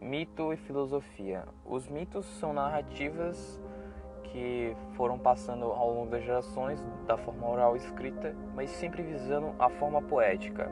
Mito 0.00 0.52
e 0.52 0.56
filosofia. 0.56 1.44
Os 1.64 1.88
mitos 1.88 2.24
são 2.38 2.52
narrativas 2.52 3.60
que 4.22 4.76
foram 4.94 5.18
passando 5.18 5.64
ao 5.64 5.92
longo 5.92 6.10
das 6.10 6.22
gerações 6.22 6.84
da 7.06 7.16
forma 7.16 7.48
oral 7.48 7.74
escrita, 7.74 8.34
mas 8.54 8.70
sempre 8.70 9.02
visando 9.02 9.54
a 9.58 9.68
forma 9.68 10.00
poética. 10.00 10.70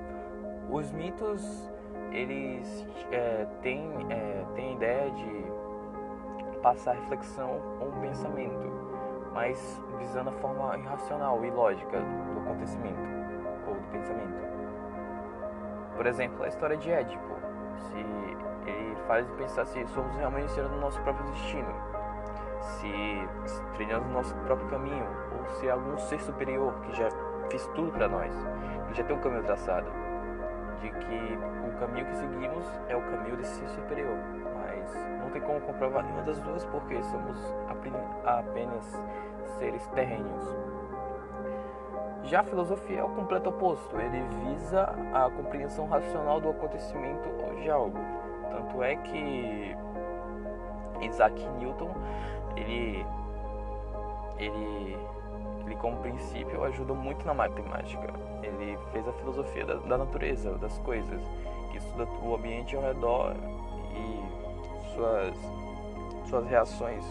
Os 0.71 0.93
mitos 0.93 1.71
eles 2.12 2.87
é, 3.11 3.47
têm, 3.62 3.91
é, 4.11 4.45
têm 4.54 4.68
a 4.68 4.73
ideia 4.73 5.11
de 5.11 6.61
passar 6.62 6.95
reflexão 6.95 7.61
ou 7.80 7.90
pensamento, 8.00 8.70
mas 9.32 9.82
visando 9.98 10.30
a 10.30 10.32
forma 10.34 10.79
irracional 10.79 11.45
e 11.45 11.50
lógica 11.50 11.98
do 11.98 12.40
acontecimento 12.40 13.00
ou 13.66 13.74
do 13.74 13.90
pensamento. 13.90 14.46
Por 15.96 16.06
exemplo, 16.06 16.45
a 16.45 16.48
história 16.48 16.77
de 16.77 16.90
Édipo, 16.90 17.34
se 17.77 18.55
ele 18.67 18.96
faz 19.07 19.29
pensar 19.33 19.64
se 19.67 19.86
somos 19.89 20.14
realmente 20.17 20.50
senhores 20.50 20.75
do 20.75 20.81
nosso 20.81 21.00
próprio 21.03 21.27
destino, 21.31 21.72
se 22.61 23.29
trilhamos 23.75 24.09
o 24.09 24.13
nosso 24.13 24.35
próprio 24.36 24.68
caminho, 24.68 25.07
ou 25.39 25.46
se 25.54 25.71
algum 25.71 25.96
ser 25.99 26.21
superior 26.21 26.73
que 26.82 26.93
já 26.96 27.09
fez 27.50 27.67
tudo 27.75 27.93
para 27.93 28.09
nós, 28.09 28.35
que 28.89 28.95
já 28.95 29.04
tem 29.04 29.17
um 29.17 29.21
caminho 29.21 29.45
traçado, 29.45 29.87
de 30.81 30.90
que 30.90 31.39
o 31.67 31.79
caminho 31.79 32.06
que 32.06 32.17
seguimos 32.17 32.67
é 32.89 32.97
o 32.97 33.03
caminho 33.03 33.37
desse 33.37 33.55
ser 33.55 33.69
superior, 33.69 34.17
mas 34.55 34.95
não 35.20 35.31
tem 35.31 35.41
como 35.41 35.61
comprovar 35.61 36.05
nenhuma 36.05 36.23
das 36.23 36.39
duas 36.41 36.64
porque 36.67 37.03
somos 37.05 37.55
apenas 38.27 39.03
seres 39.59 39.87
terrenos. 39.89 40.56
Já 42.25 42.41
a 42.41 42.45
filosofia 42.45 43.01
é 43.01 43.05
o 43.05 43.09
completo 43.11 43.51
oposto, 43.51 43.97
ele 44.01 44.20
visa 44.45 44.83
a 45.14 45.31
compreensão 45.31 45.87
racional 45.87 46.41
do 46.41 46.51
acontecimento 46.51 47.28
ou 47.45 47.55
de 47.55 47.70
algo. 47.70 47.98
Tanto 48.50 48.83
é 48.83 48.97
que 48.97 49.77
Isaac 51.03 51.41
Newton, 51.59 51.91
ele, 52.57 53.05
ele, 54.39 54.97
ele 55.65 55.77
como 55.77 55.97
princípio 55.98 56.62
ajuda 56.65 56.95
muito 56.95 57.27
na 57.27 57.35
matemática. 57.35 58.12
Ele 58.43 58.79
fez 58.93 59.07
a 59.07 59.12
filosofia 59.12 59.65
da, 59.65 59.75
da 59.75 59.98
natureza, 59.98 60.57
das 60.59 60.79
coisas, 60.79 61.20
que 61.70 61.79
estuda 61.79 62.07
o 62.23 62.35
ambiente 62.35 62.77
ao 62.77 62.83
redor 62.83 63.35
e 63.93 64.95
suas, 64.95 65.37
suas 66.29 66.47
reações 66.47 67.05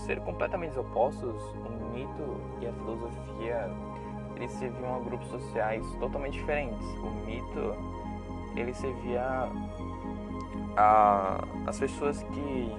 ser 0.00 0.20
completamente 0.20 0.78
opostos, 0.78 1.36
o 1.54 1.92
mito 1.92 2.40
e 2.60 2.66
a 2.66 2.72
filosofia 2.72 3.70
eles 4.36 4.50
serviam 4.52 4.96
a 4.96 4.98
grupos 5.00 5.28
sociais 5.28 5.84
totalmente 5.98 6.32
diferentes. 6.34 6.86
O 6.98 7.10
mito 7.26 7.74
ele 8.56 8.72
servia 8.74 9.48
a 10.76 11.44
as 11.66 11.78
pessoas 11.78 12.22
que 12.22 12.72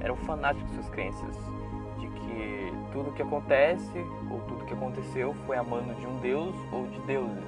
eram 0.00 0.16
fanáticos 0.16 0.68
de 0.68 0.74
suas 0.74 0.88
crenças, 0.90 1.36
de 1.98 2.06
que 2.08 2.72
tudo 2.92 3.12
que 3.12 3.22
acontece 3.22 3.98
ou 4.30 4.40
tudo 4.40 4.64
que 4.64 4.74
aconteceu 4.74 5.34
foi 5.46 5.56
a 5.56 5.62
mano 5.62 5.94
de 5.94 6.06
um 6.06 6.16
deus 6.20 6.54
ou 6.72 6.86
de 6.86 6.98
deuses, 7.00 7.44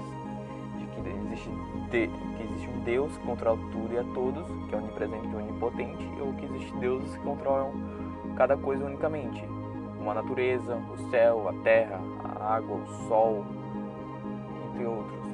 de 0.78 0.86
que 0.86 1.08
existe, 1.08 1.50
de, 1.90 2.08
que 2.08 2.42
existe 2.42 2.68
um 2.68 2.80
deus 2.80 3.16
que 3.16 3.26
controla 3.26 3.58
tudo 3.70 3.94
e 3.94 3.98
a 3.98 4.04
todos, 4.14 4.46
que 4.68 4.74
é 4.74 4.78
onipresente 4.78 5.28
e 5.28 5.36
onipotente, 5.36 6.10
ou 6.20 6.32
que 6.34 6.44
existe 6.46 6.76
deuses 6.78 7.14
que 7.16 7.22
controlam 7.22 7.72
cada 8.36 8.56
coisa 8.56 8.84
unicamente, 8.84 9.44
como 9.96 10.10
a 10.10 10.14
natureza, 10.14 10.76
o 10.76 11.10
céu, 11.10 11.48
a 11.48 11.52
terra, 11.62 12.00
a 12.24 12.54
água, 12.54 12.76
o 12.76 12.86
sol, 13.06 13.44
entre 14.70 14.86
outros. 14.86 15.29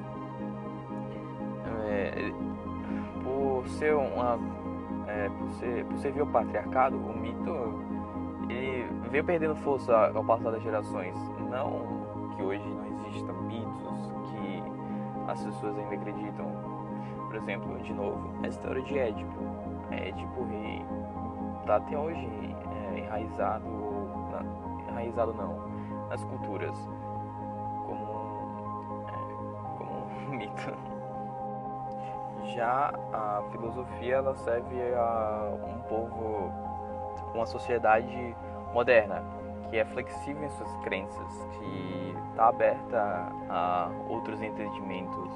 É, 1.87 2.33
por 3.23 3.67
ser 3.69 3.95
uma, 3.95 4.39
é, 5.07 5.29
por 5.29 5.51
ser, 5.53 5.85
por 6.15 6.23
o 6.23 6.27
patriarcado, 6.27 6.97
o 6.97 7.17
mito 7.17 7.53
ele 8.49 8.89
veio 9.11 9.25
perdendo 9.25 9.57
força 9.57 10.13
ao 10.15 10.25
passar 10.25 10.51
das 10.51 10.63
gerações. 10.63 11.17
Não 11.51 12.31
que 12.37 12.43
hoje 12.43 12.65
não 12.69 12.87
existam 13.07 13.33
mitos 13.43 14.13
que 14.31 14.63
as 15.29 15.45
pessoas 15.45 15.79
ainda 15.79 15.95
acreditam. 15.95 16.47
Por 17.27 17.37
exemplo, 17.37 17.79
de 17.81 17.93
novo, 17.93 18.31
a 18.43 18.49
história 18.49 18.83
de 18.83 18.99
Édipo. 18.99 19.37
Édipo 19.91 20.45
rei 20.45 20.85
está 21.61 21.77
até 21.77 21.99
hoje 21.99 22.29
enraizado, 22.97 23.67
na, 24.31 24.89
enraizado 24.89 25.35
não, 25.35 25.69
nas 26.09 26.23
culturas, 26.25 26.77
como, 27.87 29.05
é, 29.09 29.79
como 29.79 30.07
um 30.07 30.31
mito. 30.37 30.96
Já 32.57 32.91
a 33.13 33.43
filosofia 33.53 34.15
ela 34.15 34.35
serve 34.35 34.81
a 34.95 35.53
um 35.63 35.79
povo, 35.83 36.51
uma 37.35 37.45
sociedade 37.45 38.35
moderna, 38.73 39.23
que 39.69 39.77
é 39.77 39.85
flexível 39.85 40.43
em 40.43 40.49
suas 40.49 40.75
crenças, 40.77 41.47
que 41.53 42.17
está 42.31 42.49
aberta 42.49 43.29
a 43.51 43.91
outros 44.09 44.41
entendimentos, 44.41 45.31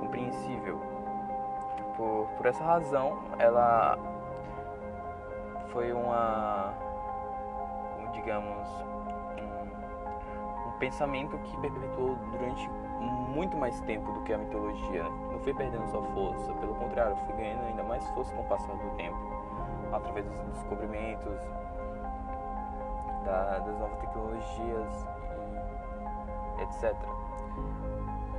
compreensível. 0.00 0.80
Por, 1.98 2.26
por 2.38 2.46
essa 2.46 2.64
razão, 2.64 3.18
ela 3.38 3.98
foi 5.70 5.92
uma 5.92 6.72
digamos, 8.14 8.68
um, 9.38 9.77
pensamento 10.78 11.36
que 11.38 11.56
perpetuou 11.60 12.16
durante 12.32 12.68
muito 13.00 13.56
mais 13.56 13.80
tempo 13.82 14.10
do 14.12 14.22
que 14.22 14.32
a 14.32 14.38
mitologia. 14.38 15.04
Não 15.04 15.38
foi 15.40 15.54
perdendo 15.54 15.88
sua 15.90 16.02
força, 16.02 16.52
pelo 16.54 16.74
contrário, 16.74 17.16
foi 17.26 17.36
ganhando 17.36 17.66
ainda 17.66 17.82
mais 17.82 18.06
força 18.10 18.34
com 18.34 18.42
o 18.42 18.44
passar 18.44 18.72
do 18.72 18.96
tempo, 18.96 19.18
através 19.92 20.26
dos 20.26 20.38
descobrimentos, 20.54 21.40
da, 23.24 23.58
das 23.58 23.78
novas 23.78 23.98
tecnologias 23.98 25.06
e 26.58 26.62
etc. 26.62 26.94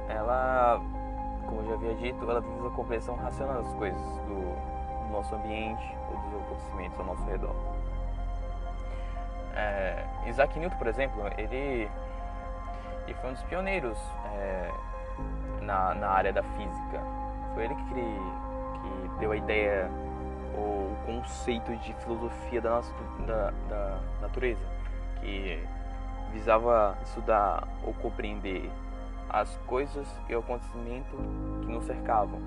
Ela, 0.09 0.81
como 1.47 1.61
eu 1.61 1.67
já 1.67 1.73
havia 1.75 1.95
dito, 1.95 2.29
ela 2.29 2.41
visa 2.41 2.67
a 2.67 2.71
compreensão 2.71 3.15
racional 3.15 3.61
das 3.61 3.73
coisas, 3.75 4.01
do, 4.01 5.05
do 5.05 5.11
nosso 5.11 5.35
ambiente 5.35 5.95
ou 6.09 6.17
dos 6.17 6.41
acontecimentos 6.41 6.99
ao 6.99 7.05
nosso 7.05 7.23
redor. 7.25 7.55
É, 9.55 10.05
Isaac 10.27 10.57
Newton, 10.57 10.77
por 10.77 10.87
exemplo, 10.87 11.21
ele, 11.37 11.89
ele 13.09 13.15
foi 13.15 13.31
um 13.31 13.33
dos 13.33 13.43
pioneiros 13.43 13.97
é, 14.35 14.71
na, 15.61 15.95
na 15.95 16.09
área 16.09 16.31
da 16.31 16.43
física. 16.43 17.01
Foi 17.53 17.65
ele 17.65 17.75
que, 17.75 17.93
que 17.93 19.19
deu 19.19 19.31
a 19.31 19.35
ideia, 19.35 19.89
o 20.53 20.95
conceito 21.05 21.75
de 21.77 21.93
filosofia 21.95 22.61
da, 22.61 22.81
da, 23.25 23.51
da 23.67 23.99
natureza, 24.21 24.63
que 25.19 25.67
visava 26.31 26.95
estudar 27.03 27.67
ou 27.83 27.93
compreender 27.95 28.69
as 29.27 29.57
coisas 29.65 30.07
e 30.27 30.35
o 30.35 30.39
acontecimento 30.39 31.17
que 31.61 31.67
nos 31.67 31.85
cercavam. 31.85 32.39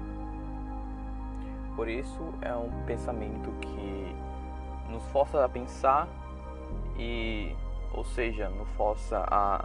Por 1.75 1.89
isso 1.89 2.35
é 2.41 2.55
um 2.55 2.71
pensamento 2.85 3.51
que 3.61 4.15
nos 4.89 5.03
força 5.11 5.45
a 5.45 5.49
pensar 5.49 6.07
e, 6.97 7.57
ou 7.93 8.05
seja, 8.05 8.49
nos 8.51 8.69
força 8.77 9.25
a 9.29 9.65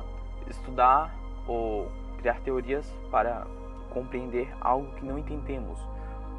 estudar 0.49 1.13
ou 1.47 1.91
criar 2.17 2.39
teorias 2.41 2.91
para 3.11 3.45
compreender 3.89 4.53
algo 4.61 4.91
que 4.95 5.05
não 5.05 5.17
entendemos, 5.17 5.79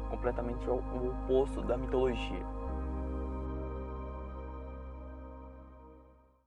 completamente 0.09 0.67
o 0.69 0.75
oposto 0.75 1.61
da 1.61 1.77
mitologia. 1.77 2.58